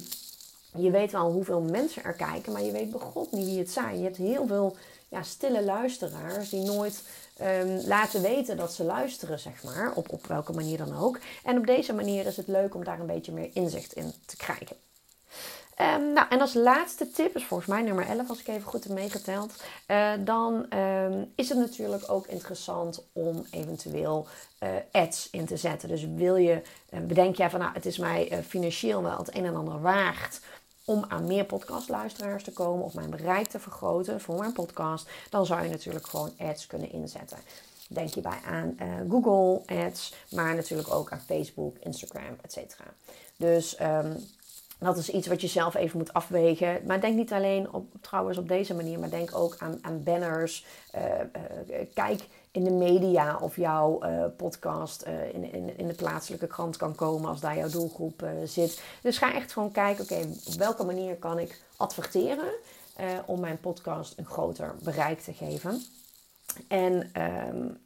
Je 0.77 0.91
weet 0.91 1.11
wel 1.11 1.31
hoeveel 1.31 1.61
mensen 1.61 2.03
er 2.03 2.13
kijken, 2.13 2.51
maar 2.51 2.63
je 2.63 2.71
weet 2.71 2.91
begot 2.91 3.31
niet 3.31 3.45
wie 3.45 3.59
het 3.59 3.71
zijn. 3.71 3.97
Je 3.97 4.03
hebt 4.03 4.17
heel 4.17 4.47
veel 4.47 4.75
ja, 5.09 5.23
stille 5.23 5.63
luisteraars 5.63 6.49
die 6.49 6.63
nooit 6.63 7.03
um, 7.41 7.81
laten 7.85 8.21
weten 8.21 8.57
dat 8.57 8.73
ze 8.73 8.83
luisteren, 8.83 9.39
zeg 9.39 9.63
maar, 9.63 9.91
op, 9.95 10.11
op 10.11 10.27
welke 10.27 10.53
manier 10.53 10.77
dan 10.77 10.97
ook. 10.97 11.19
En 11.43 11.57
op 11.57 11.65
deze 11.65 11.93
manier 11.93 12.25
is 12.25 12.37
het 12.37 12.47
leuk 12.47 12.75
om 12.75 12.83
daar 12.83 12.99
een 12.99 13.05
beetje 13.05 13.31
meer 13.31 13.49
inzicht 13.53 13.93
in 13.93 14.13
te 14.25 14.37
krijgen. 14.37 14.75
Um, 15.81 16.13
nou, 16.13 16.27
en 16.29 16.41
als 16.41 16.53
laatste 16.53 17.11
tip, 17.11 17.35
is 17.35 17.45
volgens 17.45 17.69
mij 17.69 17.81
nummer 17.81 18.07
11 18.07 18.29
als 18.29 18.39
ik 18.39 18.47
even 18.47 18.67
goed 18.67 18.83
heb 18.83 18.93
meegeteld. 18.93 19.63
Uh, 19.87 20.11
dan 20.19 20.77
um, 20.77 21.31
is 21.35 21.49
het 21.49 21.57
natuurlijk 21.57 22.03
ook 22.11 22.27
interessant 22.27 23.03
om 23.13 23.45
eventueel 23.51 24.27
uh, 24.63 24.69
ads 24.91 25.29
in 25.31 25.45
te 25.45 25.57
zetten. 25.57 25.89
Dus 25.89 26.05
wil 26.15 26.35
je, 26.35 26.61
uh, 26.89 26.99
bedenk 26.99 27.35
jij 27.35 27.49
van 27.49 27.59
nou, 27.59 27.73
het 27.73 27.85
is 27.85 27.97
mij 27.97 28.43
financieel 28.47 29.03
wel 29.03 29.17
het 29.17 29.35
een 29.35 29.45
en 29.45 29.55
ander 29.55 29.81
waard 29.81 30.39
om 30.85 31.05
aan 31.07 31.27
meer 31.27 31.45
podcastluisteraars 31.45 32.43
te 32.43 32.51
komen 32.51 32.85
of 32.85 32.93
mijn 32.93 33.09
bereik 33.09 33.47
te 33.47 33.59
vergroten 33.59 34.21
voor 34.21 34.37
mijn 34.37 34.53
podcast, 34.53 35.09
dan 35.29 35.45
zou 35.45 35.63
je 35.63 35.69
natuurlijk 35.69 36.07
gewoon 36.07 36.33
ads 36.37 36.67
kunnen 36.67 36.91
inzetten. 36.91 37.37
Denk 37.87 38.13
hierbij 38.13 38.39
aan 38.45 38.77
uh, 38.81 39.11
Google 39.11 39.61
Ads, 39.85 40.13
maar 40.31 40.55
natuurlijk 40.55 40.93
ook 40.93 41.11
aan 41.11 41.21
Facebook, 41.25 41.77
Instagram, 41.79 42.37
etc. 42.41 42.75
Dus 43.37 43.81
um, 43.81 44.15
dat 44.79 44.97
is 44.97 45.09
iets 45.09 45.27
wat 45.27 45.41
je 45.41 45.47
zelf 45.47 45.75
even 45.75 45.97
moet 45.97 46.13
afwegen. 46.13 46.81
Maar 46.85 47.01
denk 47.01 47.15
niet 47.15 47.33
alleen 47.33 47.73
op, 47.73 47.85
trouwens 48.01 48.37
op 48.37 48.47
deze 48.47 48.73
manier, 48.73 48.99
maar 48.99 49.09
denk 49.09 49.35
ook 49.35 49.55
aan, 49.59 49.77
aan 49.81 50.03
banners. 50.03 50.65
Uh, 50.95 51.01
uh, 51.03 51.85
kijk 51.93 52.21
in 52.51 52.63
de 52.63 52.71
media 52.71 53.37
of 53.37 53.55
jouw 53.55 54.05
uh, 54.05 54.25
podcast 54.37 55.07
uh, 55.07 55.33
in, 55.33 55.53
in, 55.53 55.77
in 55.77 55.87
de 55.87 55.93
plaatselijke 55.93 56.47
krant 56.47 56.77
kan 56.77 56.95
komen 56.95 57.29
als 57.29 57.39
daar 57.39 57.57
jouw 57.57 57.69
doelgroep 57.69 58.23
uh, 58.23 58.29
zit. 58.45 58.81
Dus 59.01 59.17
ga 59.17 59.33
echt 59.33 59.53
gewoon 59.53 59.71
kijken, 59.71 60.03
oké, 60.03 60.27
op 60.45 60.53
welke 60.53 60.83
manier 60.83 61.15
kan 61.15 61.39
ik 61.39 61.61
adverteren 61.77 62.51
om 63.25 63.39
mijn 63.39 63.59
podcast 63.59 64.17
een 64.17 64.25
groter 64.25 64.75
bereik 64.83 65.19
te 65.19 65.33
geven. 65.33 65.85
En 66.67 67.11
um, 67.21 67.77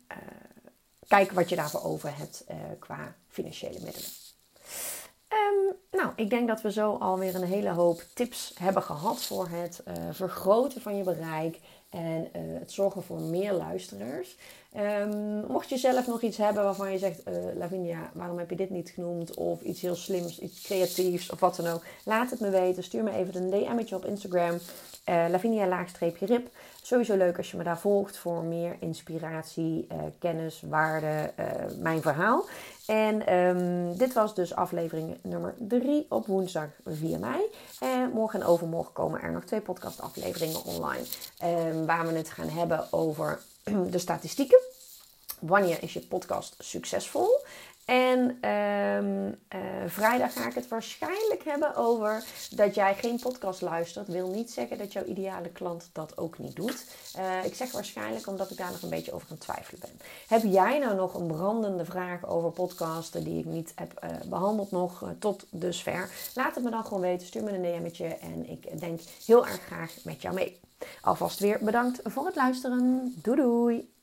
kijk 1.08 1.32
wat 1.32 1.50
je 1.50 1.56
daarvoor 1.56 1.84
over 1.84 2.18
hebt 2.18 2.46
qua 2.80 3.16
financiële 3.28 3.80
middelen. 3.84 4.10
Um, 5.30 5.76
nou, 5.92 6.12
ik 6.16 6.30
denk 6.30 6.48
dat 6.48 6.62
we 6.62 6.72
zo 6.72 6.96
alweer 6.96 7.36
een 7.36 7.44
hele 7.44 7.70
hoop 7.70 8.04
tips 8.14 8.54
hebben 8.60 8.84
gehad 8.84 9.24
voor 9.24 9.48
het 9.48 9.84
vergroten 10.12 10.82
van 10.82 10.98
je 10.98 11.04
bereik 11.04 11.60
en 11.96 12.28
uh, 12.36 12.60
het 12.60 12.72
zorgen 12.72 13.04
voor 13.04 13.22
meer 13.22 13.54
luisteraars. 13.54 14.38
Um, 14.78 15.46
mocht 15.48 15.70
je 15.70 15.78
zelf 15.78 16.08
nog 16.08 16.22
iets 16.22 16.38
hebben 16.38 16.64
waarvan 16.64 16.92
je 16.92 16.98
zegt, 16.98 17.28
uh, 17.28 17.34
Lavinia, 17.58 18.10
waarom 18.14 18.38
heb 18.38 18.50
je 18.50 18.56
dit 18.56 18.70
niet 18.70 18.90
genoemd? 18.90 19.34
Of 19.34 19.62
iets 19.62 19.82
heel 19.82 19.96
slims, 19.96 20.40
iets 20.40 20.62
creatiefs 20.62 21.30
of 21.30 21.40
wat 21.40 21.56
dan 21.56 21.68
ook. 21.68 21.84
Laat 22.04 22.30
het 22.30 22.40
me 22.40 22.50
weten. 22.50 22.84
Stuur 22.84 23.04
me 23.04 23.12
even 23.12 23.36
een 23.36 23.50
DM'tje 23.50 23.96
op 23.96 24.06
Instagram. 24.06 24.54
Uh, 25.10 25.26
Lavinia-rip. 25.30 26.50
Sowieso 26.82 27.16
leuk 27.16 27.38
als 27.38 27.52
je 27.52 27.58
me 27.58 27.64
daar 27.64 27.80
volgt 27.80 28.18
voor 28.18 28.44
meer 28.44 28.76
inspiratie, 28.80 29.88
kennis, 30.20 30.64
waarde, 30.68 31.32
mijn 31.80 32.02
verhaal. 32.02 32.46
En 32.86 33.34
um, 33.34 33.98
dit 33.98 34.14
was 34.14 34.36
dus 34.36 34.56
aflevering 34.56 35.18
nummer 35.22 35.56
3 35.58 36.06
op 36.10 36.28
woensdag 36.28 36.68
4 36.86 37.20
mei. 37.20 37.42
En 37.80 37.95
morgen 38.14 38.42
en 38.42 38.46
overmorgen 38.46 38.94
komen 38.94 39.22
er 39.22 39.32
nog 39.32 39.44
twee 39.44 39.62
podcastafleveringen 39.62 40.64
online. 40.64 41.06
Um, 41.44 41.86
waar 41.86 42.08
we 42.08 42.14
het 42.14 42.30
gaan 42.30 42.50
hebben 42.50 42.88
over 42.92 43.40
de 43.92 43.98
statistieken. 43.98 44.60
Wanneer 45.40 45.84
is 45.84 45.94
je 45.94 46.00
podcast 46.00 46.56
succesvol? 46.60 47.40
En 47.86 48.50
um, 48.50 49.28
uh, 49.28 49.60
vrijdag 49.86 50.34
ga 50.34 50.48
ik 50.48 50.54
het 50.54 50.68
waarschijnlijk 50.68 51.44
hebben 51.44 51.76
over 51.76 52.24
dat 52.50 52.76
jij 52.76 52.96
geen 52.96 53.20
podcast 53.20 53.62
luistert. 53.62 54.08
Wil 54.08 54.30
niet 54.30 54.52
zeggen 54.52 54.78
dat 54.78 54.94
jouw 54.94 55.04
ideale 55.04 55.50
klant 55.50 55.90
dat 55.94 56.18
ook 56.18 56.38
niet 56.38 56.56
doet. 56.56 56.86
Uh, 57.18 57.46
ik 57.46 57.56
zeg 57.56 57.72
waarschijnlijk 57.72 58.28
omdat 58.28 58.52
ik 58.52 58.58
daar 58.58 58.72
nog 58.72 58.82
een 58.82 58.90
beetje 58.90 59.14
over 59.14 59.28
aan 59.32 59.38
twijfelen 59.38 59.80
ben. 59.80 60.00
Heb 60.28 60.44
jij 60.44 60.80
nou 60.80 60.96
nog 60.96 61.14
een 61.14 61.28
brandende 61.28 61.86
vraag 61.86 62.28
over 62.28 62.52
podcasten 62.52 63.24
die 63.24 63.40
ik 63.40 63.46
niet 63.46 63.72
heb 63.76 64.04
uh, 64.04 64.30
behandeld 64.30 64.72
nog 64.72 65.04
tot 65.20 65.46
dusver? 65.50 66.10
Laat 66.36 66.56
het 66.56 66.64
me 66.64 66.70
dan 66.70 66.86
gewoon 66.86 67.02
weten. 67.02 67.28
Stuur 67.28 67.44
me 67.44 67.52
een 67.52 67.84
DM'tje 67.84 68.08
en 68.08 68.50
ik 68.50 68.80
denk 68.80 69.00
heel 69.26 69.46
erg 69.46 69.62
graag 69.62 69.94
met 70.04 70.22
jou 70.22 70.36
mee. 70.36 70.60
Alvast 71.02 71.40
weer 71.40 71.60
bedankt 71.62 72.00
voor 72.04 72.26
het 72.26 72.36
luisteren. 72.36 73.14
Doei 73.22 73.38
doei! 73.38 73.95